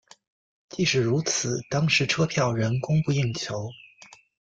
[0.67, 3.69] 即使如此当时车票仍供不应求。